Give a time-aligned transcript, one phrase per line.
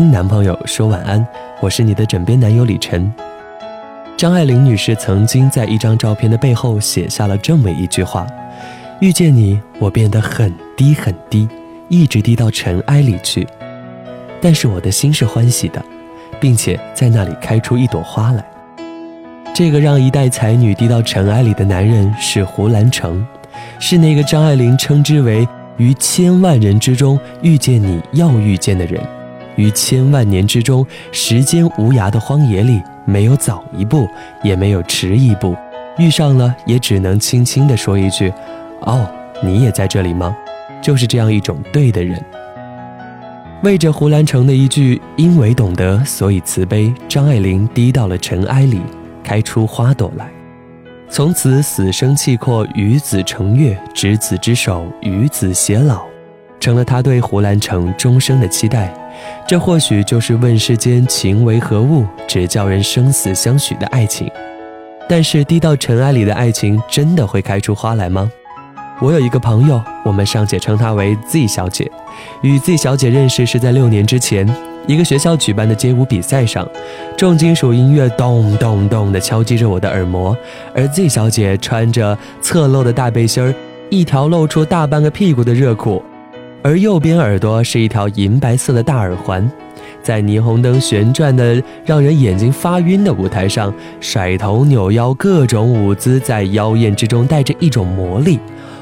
[0.00, 1.22] 听男朋友说晚安，
[1.60, 3.12] 我是你的枕边男友李晨。
[4.16, 8.26] 张爱玲女士曾经在一张照片的背后写下了这么一句话
[9.00, 11.46] ：“遇见你，我变得很低很低，
[11.90, 13.46] 一直低到尘埃里去。
[14.40, 15.84] 但是我的心是欢喜的，
[16.40, 18.42] 并且在那里开出一朵花来。”
[19.52, 23.22] 这个让一代才女低到尘埃里的男人是胡兰成，
[23.78, 25.46] 是那个张爱玲称之为
[25.76, 28.98] “于千万人之中遇见你要遇见的人”。
[29.60, 34.08] 于千万年之中，时间无涯的荒野里，没有早一步，
[34.42, 35.54] 也没有迟一步，
[35.98, 38.32] 遇上了也只能轻轻地说一句
[38.82, 39.06] ：“哦，
[39.42, 40.34] 你也在这里吗？”
[40.80, 42.18] 就是这样一种对的人。
[43.62, 48.80] 为着胡兰成的一句“因为懂得，所以慈悲”，张爱玲低到了尘埃里，
[49.22, 50.26] 开出花朵来，
[51.10, 56.00] 从此死生契阔，与子成悦，执子之手，与子偕老，
[56.58, 58.90] 成了他对胡兰成终生的期待。
[59.46, 64.30] 这或许就是问世间情为何物，只叫人生死相许的爱情。
[65.08, 68.30] 但是低到尘埃里的爱情，真的会开出花来吗？
[69.00, 71.90] 我有一个朋友，我们尚且称她为 Z 小姐。
[72.42, 74.46] 与 Z 小姐认识是在六年之前，
[74.86, 76.68] 一个学校举办的街舞比赛上，
[77.16, 80.36] 重金属音乐咚咚咚地敲击着我的耳膜，
[80.74, 83.54] 而 Z 小姐穿着侧露的大背心儿，
[83.88, 86.02] 一条露出大半个屁股的热裤。
[86.62, 89.50] 而右边耳朵是一条银白色的大耳环，
[90.02, 98.38] 在霓虹灯旋转的让人眼睛发晕的舞台上，甩头扭腰，各种舞姿在妖艳之中带着一种魔力。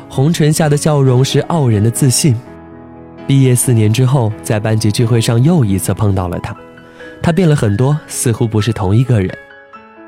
[0.09, 2.35] 红唇下的笑容是傲人的自信。
[3.29, 6.57] 毕业四年之后，在班级聚会上又一次碰到了他，
[7.23, 9.31] 他变了很多，似乎不是同一个人。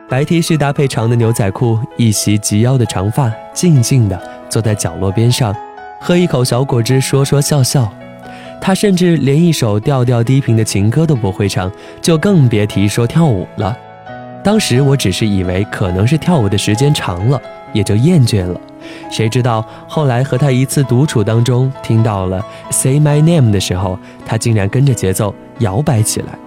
[0.09, 5.55] 白 T 恤搭配长的牛仔裤，一袭及腰的长发，静静地坐在角落边上。
[6.00, 7.93] 喝一口小果汁，说说笑笑。
[8.61, 13.77] 他甚至连一首调调低频的情歌都不会唱，就更别提说跳舞了。
[14.43, 17.41] 当时我只是以为可能是跳舞的时间长了，
[17.75, 18.59] 也就厌倦了。
[19.11, 22.41] 谁知道后来和他一次独处当中，听到了
[22.72, 26.38] 《Say My Name》的时候，他竟然跟着节奏摇摆起来。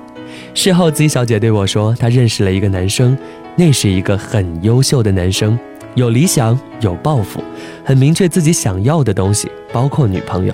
[0.55, 3.15] 事后，Z 小姐对我说，她认识了一个男生，
[3.55, 5.57] 那是一个很优秀的男生。
[5.95, 7.43] 有理想，有抱负，
[7.83, 10.53] 很明确自己想要的东西，包括女朋友。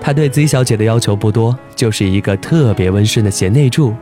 [0.00, 3.94] 他对 Z 小姐的要求不多，就是一个特别温顺的贤内助。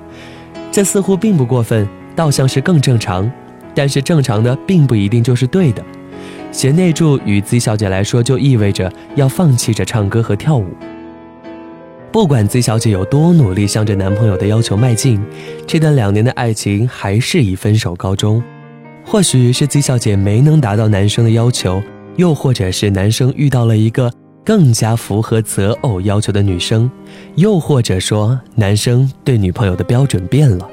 [0.70, 3.30] 这似乎并不过分，倒像是更正常。
[3.74, 5.84] 但是正常的并不一定就是对的。
[6.50, 10.66] 贤内助与 Z 小姐来说，就意味着要放弃着唱歌和跳舞。
[12.10, 15.20] 不管 Z 小姐有多努力向着男朋友的要求迈进，
[15.66, 18.42] 这段两年的爱情还是以分手告终。
[19.10, 21.82] 或许是 Z 小姐没能达到男生的要求，
[22.16, 24.12] 又或者是男生遇到了一个
[24.44, 26.90] 更加符合择偶要求的女生，
[27.36, 30.68] 又或者说男生对女朋友的标准变了。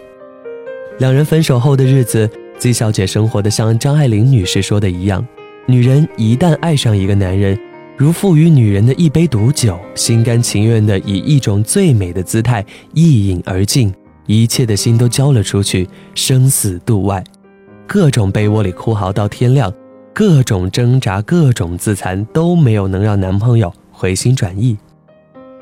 [1.00, 2.30] 两人分手后的日子
[2.60, 5.26] ，Z 小姐生活的像张爱玲女士说的一样：
[5.66, 7.58] 女人一旦爱上一个男人，
[7.96, 13.94] 如赋予女人的一杯毒酒，心甘情愿的以一种最美的姿态一饮而尽，
[14.28, 17.24] 一切的心都交了出去，生死度外。
[17.88, 19.72] 各种被窝里哭嚎到天亮，
[20.14, 24.78] 各种挣扎，各种自残，都没有能让男朋友回心转意，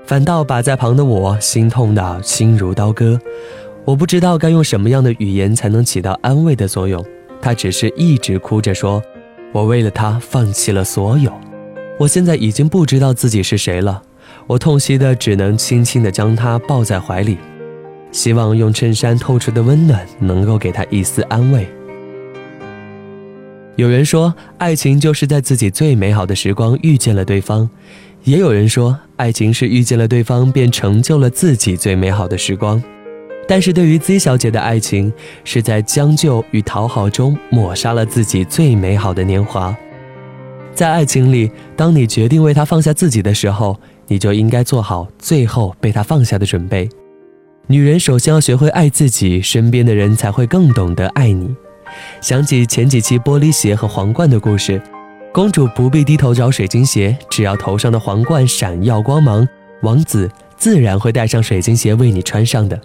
[0.06, 3.20] 反倒把在旁的我心痛的心如刀割。
[3.86, 7.04] 我不知道该用什么样的语言才能起到安慰的作用。
[7.42, 9.04] 他只是一直哭着说
[9.52, 11.32] ：“我为了他放弃了所有，
[12.00, 14.02] 我现在已经不知道自己是谁了。”
[14.48, 17.38] 我痛惜的只能轻轻的将他抱在怀里，
[18.12, 21.68] 希望用衬衫透出的温暖能够给他一丝安慰。
[23.76, 27.68] 有人说，爱情就是在自己最美好的时光遇见了对方；
[28.24, 32.82] 也有人说，爱情是遇见了对方便成就了自己最美好的时光。
[33.48, 35.12] 但是对于 Z 小姐的爱情，
[35.44, 39.76] 是在将就与讨好中抹杀了自己最美好的年华。
[40.76, 46.88] 在爱情里，当你决定为他放下自己的时候，你就应该做好最后被他放下的准备。
[47.66, 51.56] 女人首先要学会爱自己，身边的人才会更懂得爱你。
[52.22, 54.82] 想起前几期玻璃鞋和皇冠的故事，
[55.34, 59.48] 公主不必低头找水晶鞋，只要头上的皇冠闪耀光芒，
[59.82, 62.80] 王子自然会戴上水晶鞋为你穿上的。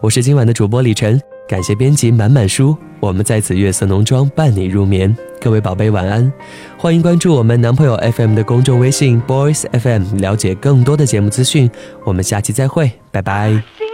[0.00, 5.16] 我是今晚的主播李晨，感谢编辑满满书，我们在此月色浓妆伴你入眠。
[5.40, 6.30] 各位宝贝晚安，
[6.76, 11.70] 欢迎关注我们男朋友 FM 的公众微信 Boys FM，了解更多的节目资讯。
[12.04, 13.89] 我们下期再会，拜拜。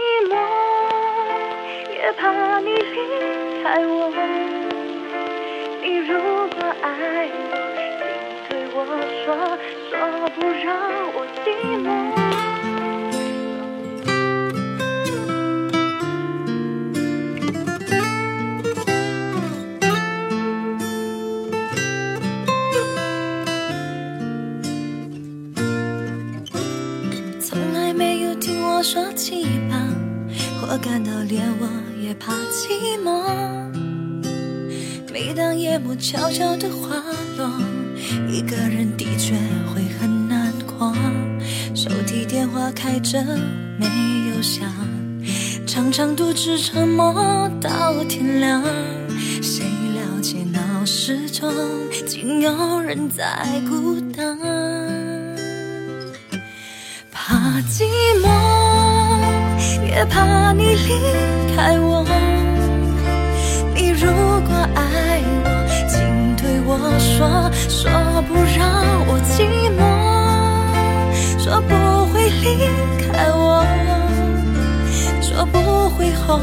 [28.89, 29.75] 说起吧，
[30.61, 31.67] 我感到连我
[32.01, 33.21] 也怕寂寞。
[35.11, 36.95] 每当夜幕悄悄的滑
[37.37, 37.51] 落，
[38.29, 39.35] 一个人的确
[39.73, 40.93] 会很难过。
[41.75, 43.21] 手提电话开着
[43.77, 43.85] 没
[44.33, 44.65] 有响，
[45.65, 47.13] 常常独自沉默
[47.59, 48.63] 到天亮。
[49.41, 51.53] 谁了解闹市中
[52.05, 54.39] 竟有人在孤单，
[57.11, 57.83] 怕寂
[58.23, 58.66] 寞。
[59.87, 62.05] 也怕你离开我。
[63.73, 64.07] 你如
[64.41, 65.47] 果爱我，
[65.87, 67.89] 请对我说，说
[68.27, 68.67] 不让
[69.07, 69.35] 我寂
[69.77, 69.79] 寞，
[71.39, 71.71] 说不
[72.11, 72.67] 会离
[73.07, 73.65] 开我，
[75.21, 76.37] 说不会后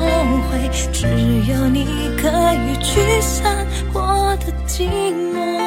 [0.49, 0.70] 悔。
[0.93, 1.06] 只
[1.50, 1.87] 有你
[2.17, 4.88] 可以驱散我的寂
[5.32, 5.63] 寞。